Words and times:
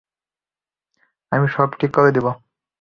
আমি 1.31 1.47
সব 1.47 1.69
ঠিক 1.79 1.91
করে 1.95 2.09
দিব। 2.11 2.27